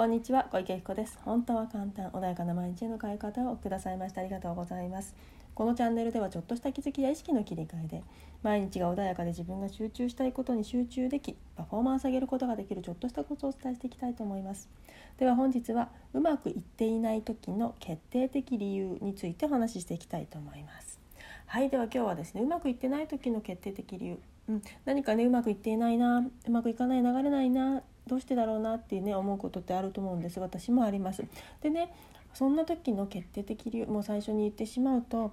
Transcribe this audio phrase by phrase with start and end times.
[0.00, 1.18] こんにちは小池彦です。
[1.26, 5.14] 本当は簡単穏やかな毎日への変え方をくださいましてありがとうございます。
[5.54, 8.02] このチャンネルではちょっとした気づきや意識の切り替えで
[8.42, 14.70] 毎日が穏やかで自分が集中したいことに集中できパフォーマンス上げることができるちょっとしたコツをお伝えしていきたいと思います。
[15.18, 20.98] では本日はうまくいっていない時の決定的理由についてお話ししていきたいと思います。
[21.44, 24.18] はいでは今日はですねうまくいってない時の決定的理由。
[24.48, 31.24] うん、何かねうまくいっていないなうまくいかない流れないなどうしてだろうなっていうね思うことってあると思うんです私もあります。
[31.62, 31.94] でね
[32.34, 35.32] そんな時の決定的理由も最初に言ってしまうと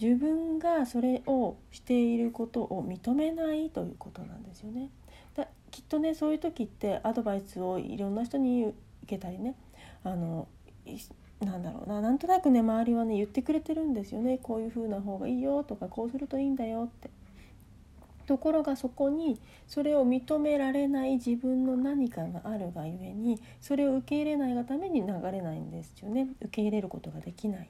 [0.00, 4.90] 自分がそれをしていることを認めないということなんですよね。
[5.34, 8.74] だきっとねそういう時ってアドバイスをいろんな人に受
[9.06, 9.56] けたりね
[10.04, 10.46] あの
[11.40, 17.10] なんだろうななんとなくね周りはね言ってくれてるんですよねこういう風な方がいいよとかこうするといいんだよって。
[18.26, 27.68] ところがそこにそれを認められない自分の何かがあるがゆえにそれを受け入れないがために流れないんですよね受け入れることができない。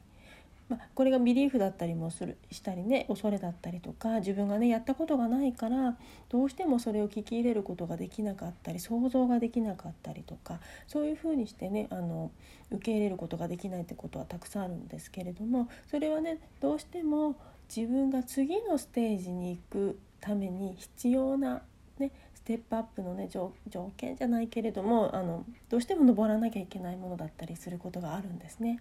[0.68, 5.96] まあ、これがビリーフだったりもするしたりね恐れだったりとか自分がねやったことがないから
[6.30, 12.30] どうしてもそれを聞き入れることができなかったり想像ができなかったりとかそういうふうにしてねあの
[12.70, 17.36] 受け入れることができないってことはたくさんあるんですけれどもそれはねどうしても
[17.74, 21.60] 自分が次のステージに行くために必要な、
[21.98, 23.52] ね、ステップアップの、ね、条
[23.98, 28.80] 件じゃないけれどもあのどうしても登らなきゃいけないものだったりすることがあるんですね。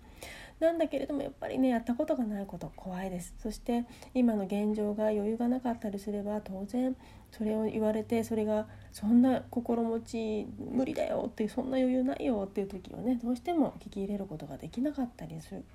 [0.62, 3.36] なんだけれどもやっぱりねやったことがないこと怖いです。
[3.40, 6.96] そして今の現状が余裕がなかったりすれば当然
[7.32, 15.66] それを言われてそれがそんな心持ち無理だよっていうそんな余裕ないよっていう時はねどうしても聞き入れることができなかったりする。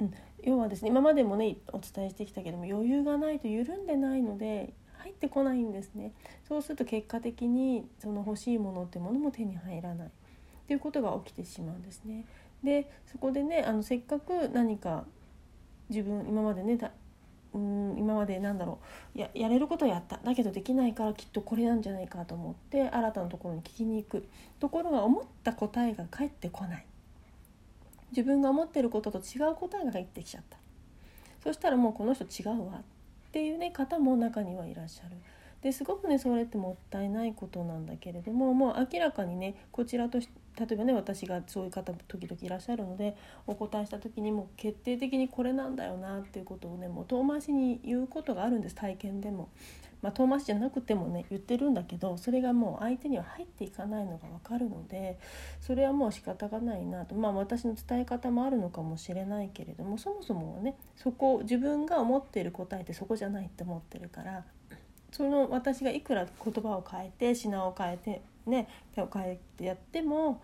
[0.00, 4.72] うん、要はですね今までもねお伝えしてきたけども余裕がないと緩んでないので
[5.04, 6.12] 入ってこないんですね。
[6.48, 10.10] そうすると結果的にその欲しいものってものも手に入らないっ
[10.66, 12.24] ていうことが起きてしまうんですね。
[12.62, 15.04] でそこでねあのせっかく何か
[15.90, 16.78] 自分今までね
[17.52, 18.78] うん今までなんだろ
[19.14, 20.18] うややれることやった。
[20.24, 24.26] だけどできないからきっとこれなんじゃないかと思って新たなところに聞きに行く
[24.58, 26.86] ところが思った答えが返ってこない。
[28.12, 30.56] 自分が思ってることと違う答えが入ってきちゃった。
[31.42, 32.80] そしたらもうこの人違うわ。
[33.34, 35.16] っていうね方も中にはいらっしゃる。
[35.60, 40.28] ですごくねそれってもったいないことなんだけれどももう明らかにねこちらとし
[40.58, 43.16] 例えばね私がそういう方時々いらっしゃるので
[43.46, 49.48] お答えした時にも決定的にこれなんだよなっていうことをねもう遠回しに言うことがあるんです体験でも。
[50.02, 55.18] まあ、遠回しじゃなくてもね言ってるんだけどそれがもう相手には入っていかないのが分かるので
[55.62, 64.44] それはもう仕方がないなとまあ私の伝え方もあるのかもしれないけれどもそもそもはねそこ自分が思っている答えってそこじゃないって思ってるから
[65.10, 70.42] その私がいくら言葉を変えて品を変えてね手を変えてやっても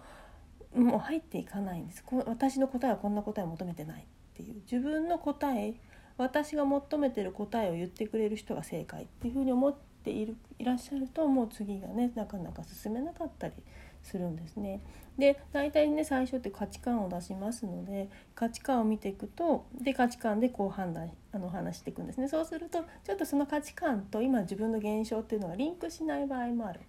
[0.74, 5.74] もう入っていかないんですこ私の答えはこんな答えを求めてないっていう自分の答え
[6.16, 9.74] 私が求めてる答えを言ってくれる人が正解っていうふうに思っ
[10.04, 13.54] ているいらっしゃるともう次がねなかなか進めなかったり
[14.02, 14.80] するんですね。
[15.18, 22.28] で大体ね最初って価値観を出しますので価値観を見ていくとで価値観でこう判断あの話していくんですね。
[22.28, 26.80] そうするとちょっとその価値観と今自分の現象っていうのがリンクしない場合もある。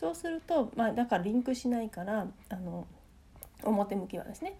[0.00, 2.86] そうすると、まあ、だからリンクしないからあの
[3.62, 4.54] 表向きはですね。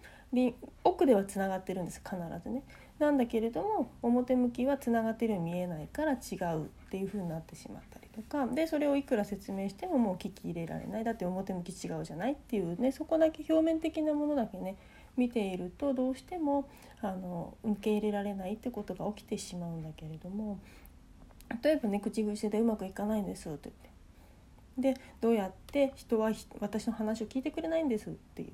[0.83, 2.61] 奥ではつながってるんです必ずね。
[2.99, 8.45] なんだけれども表向きはつながってるように見えないから違うっていう風になってしまったりとか。
[8.45, 11.03] でそれをいくら説明してももう聞き入れられない。
[11.03, 12.91] だって表向き違うじゃないっていうね。
[12.91, 14.77] そこだけ表面的なものだけね
[15.17, 16.69] 見ているとどうしても
[17.01, 20.59] あの受け入れられないってことが起きてしまうんだけれども。
[21.63, 23.90] 例えばね口癖でうまくいかないんですって言って
[24.77, 28.49] でどうやって人は私の話を聞いてくれないんですっていう。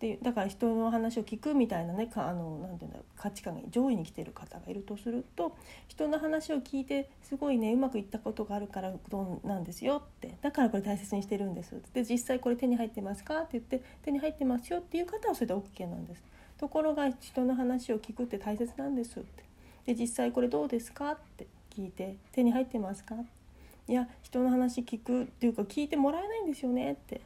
[0.00, 10.36] でだから人の話を聞くみたいなねかあのなていうんだろう価値観が上位に来てる方がいるとすると人の話を聞いてすごいねうまくいったことがあるからどうなんですよって。
[10.42, 13.38] だからこれ大切にしてるんですで実際これ手に入ってますか？
[13.38, 16.22] って言って手に入ってますよっていう方はそれで OK なんです。
[16.58, 19.44] ところが人の話を聞くって大切なんですって。
[19.86, 21.12] で実際これどうですか？
[21.12, 23.14] って聞いて手に入ってますか？
[23.86, 27.20] いや人の話聞くっていうか聞いてもらえないんですよねって。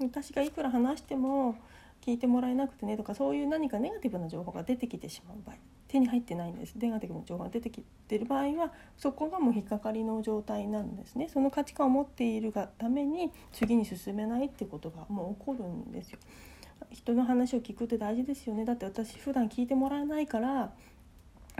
[0.00, 1.56] 私がいくら話しても
[2.04, 5.56] 聞いてもらえなくてねとかそういう何かネガティブな情報が出てきてしまう場合
[5.88, 6.74] 手に入ってないんです。
[6.74, 11.28] ネガティブな情報が出てきてる場合はそこがもう引っかかりの状態なんですね。
[11.28, 16.18] その価値観を持っているがために次に進めないってことがもう起こるんですよ。
[16.90, 18.64] 人の話を聞くって大事ですよね。
[18.64, 20.72] だって私普段聞いてもらえないから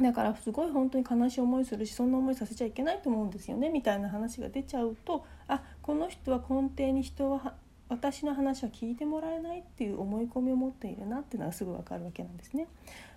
[0.02, 7.54] だからすごい本当に悲しい思いするしそんな思いさせちゃいけないと思うんですよねみたいな話が出ちゃうとあこの人は根底に人は
[7.88, 12.66] 私の話は聞いてもらえないっていう思い込みを持っているなっていうのがすぐ分かるわけなんですね。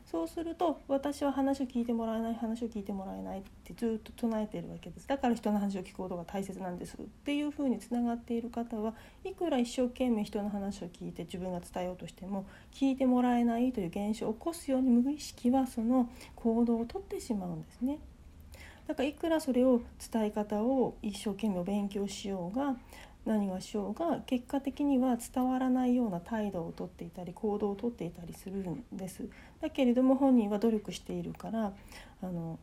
[0.09, 8.94] そうすると私は話を聞いてもらえない話を聞いてもらえないってずっと唱えているわけですだから人の話を聞くことが大切なんですっていうふうにつながっている方は
[9.25, 18.00] いくら一生懸命人の話を聞いて自分が伝えようとしても聞いてもらえないという現象を起こすように無意識はその行動をとってしまうんですね。
[18.88, 19.81] だからいくらそれを
[20.12, 22.77] 伝え方を一生懸命勉強しようが
[23.27, 29.27] 何がしようが結果的には伝わらないような態度をとっていたり行動をとっていたりするんです。
[29.62, 31.74] だけれども本人は努力しているから
[32.21, 32.57] あの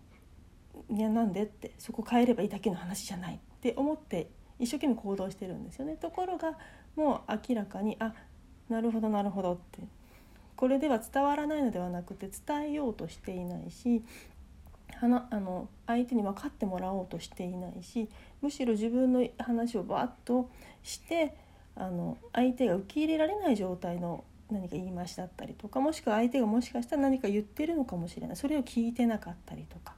[0.90, 4.28] いやなんでってそこ変えればいいだけの話じゃないって思って
[4.58, 5.96] 一生懸命行動してるんですよね。
[5.96, 6.56] ところが
[6.96, 8.14] もう明らかにあ
[8.68, 9.80] なるほどなるほどって。
[10.56, 14.02] これでは伝わらないのではなくて伝えようとしていないし
[15.00, 18.08] あの相手に分かってもらおうとしていないし
[18.40, 20.48] むしろ自分の話をバッと
[20.82, 21.36] して
[21.76, 29.94] あの相手が受け入れられない状態の何か言い回しだったりとかもしくは相手がもしかしたら何か言ってるのかもしれないそれを聞いてなかったりとか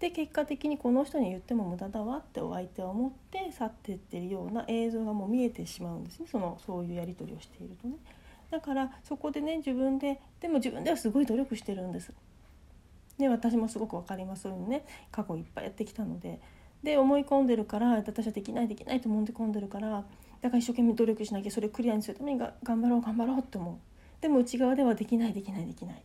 [0.00, 7.94] で結果的にこの人に言っても無駄だわってお相手は思って去っていってるような映像がもう見えてしまうんですねそのそういうやり取りをしているとね。
[8.50, 12.12] だからそこでね自分ででも自分ではすごい努力してるんです。
[13.18, 14.42] で私もすごく分かります。
[14.42, 16.40] そういうのね過去いっぱいやってきたので。
[16.82, 20.04] で思い込んでるから私はできないできないと思い込んでるから
[20.42, 23.76] だから一生懸命努力しなきゃそれをクリアにするためにが頑張ろう頑張ろうって思う。
[24.20, 26.02] でも内側ではできないできないできない。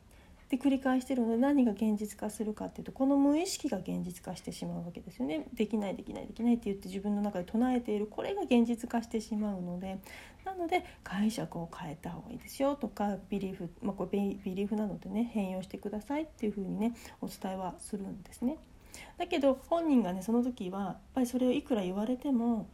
[0.50, 5.46] で繰り返してるので何が現実化するかっていうとこの無意識が現実化してしまうわけですよね。
[5.54, 8.08] できないできないできないって言って自分の中で唱えている。
[8.08, 10.00] これが現実化してしまうので
[10.44, 18.58] なので解釈を変えた方がいいですよとかビリーフ、まあ、これビリーフなのでね変容してくださいっていうふうにねお伝えはするんですね。
[19.18, 22.68] だけど本人がねその時はやっぱりそれをいくら言われても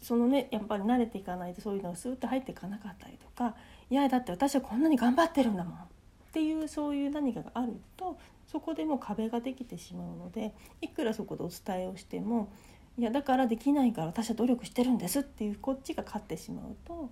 [0.00, 3.54] そのねやっぱり慣れていかないとそういうのがスーッと入っていかなかったりとか
[3.90, 5.91] いやだって私はこんなに頑張ってるんだもん。
[6.32, 8.16] っていうそういう何かがあると
[8.50, 12.50] そこでもう壁ができてしまうのでいくらそこでお伝えをしても
[12.96, 17.10] いやだからできないから私は努力してるんですっていうこっちが勝ってしまうと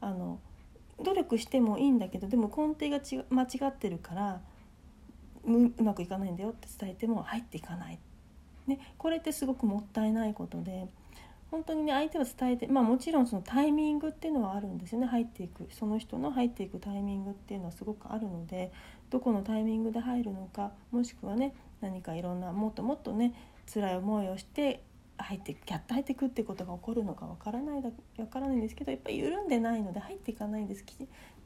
[0.00, 0.40] あの
[1.00, 4.40] 努力してもいいんだけどでも根底がち間違ってるから
[5.44, 8.00] うまくいかないんだよって伝えても入っていかない、
[8.66, 10.88] ね、これってすごくもったいないことで
[11.50, 18.72] 本当にね相手は伝えてまあもちろんそのタイミングっていうのはあるんですよね入っていくその人の入っていくタイミングっていうのはすごくあるので
[19.10, 23.32] どこのタイミングで入るのかもしくはね何かいろんなもっともっとね
[23.72, 24.82] 辛い思いをして
[25.18, 30.84] 入ってキャッと入っていくってことが起こるのかわからないだわからないんですけどやっぱり緩んでないので入っていかないんです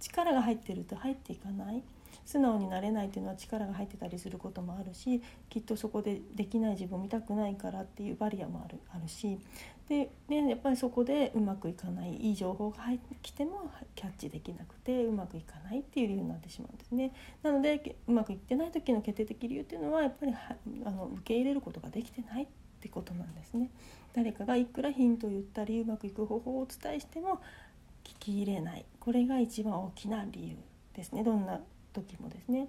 [0.00, 1.82] 力が入ってると入っていかない。
[2.24, 9.38] 素直になれないっていうのは力が入ってたりすることもあるしきっとそこでできない自分を見たくないからっていうバリアもあるあるし
[9.88, 17.12] ででやっぱりそこでうまくいかないいい情報が入ってきてもキャッチできなくてうまくいかないっていう理由になってしまうんですね。
[17.42, 20.32] なのでうまくいってない時の決定的理由っていうのはやっぱり
[20.84, 22.46] あの受け入れることができてないっ
[22.80, 23.70] てことなんですね。
[24.12, 27.40] 誰かがいくらヒントを言ったりうまくいく方法をお伝えしても
[28.04, 30.56] 聞き入れないこれが一番大きな理由
[30.94, 31.60] ですねどんな
[31.92, 32.68] 時もですね。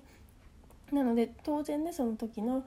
[0.92, 2.66] なので当然ねその時の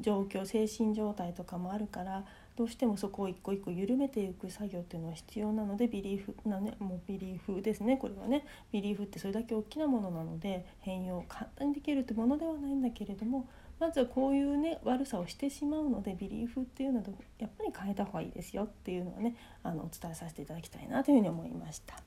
[0.00, 2.24] 状況精神状態とかもあるから
[2.56, 17.04] どうしてもそこを一個一個緩めていく作業っていうのは必要なのでビリーフなねもうビリーフですねこれはねビリーフってそれだけ大きなものなので変容簡単にできるってものではないんだけれどもまずはこういうね悪さをしてしまうのでビリーフっていうのは
[17.38, 21.99] やっぱり変えた方がいいですよっていうのはねあのお伝えさせていただきたいなというふうに思いました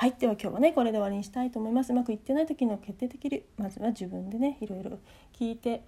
[0.00, 1.92] はいでは今日はねこれで終わりにしたいと思います。
[1.92, 4.98] うまくいってない時の決定的にまずは自分でねいろいろ
[5.38, 5.82] 聞いて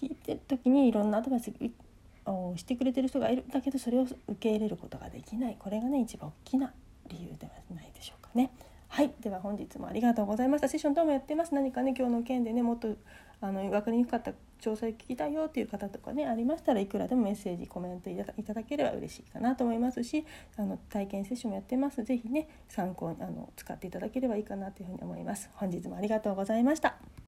[0.00, 1.52] 聞いてる時にいろんなアドバイス
[2.24, 3.44] をしてくれてる人がいる。
[3.44, 5.56] んだけどそれを受け入れることができない。
[5.58, 6.72] これがね一番大きな
[7.06, 8.50] 理由ではないでしょうかね。
[8.94, 10.68] はいでは本日もありがとうございました。
[10.68, 11.52] セッションどうもやってます。
[11.52, 12.94] 何かね今日の件でねもっと
[13.40, 14.34] あの分かりにくかった詳
[14.76, 20.24] 細聞きたいよっていう方とかねありましたらいくらでもメッセージコメントいただければ嬉しいかなと思いますし
[20.56, 22.04] あの体験セッションもやってます。
[22.04, 25.50] 是非ね参考にあの使っていただければいいかなというふうに思います。
[25.54, 26.94] 本日もありがとうございました。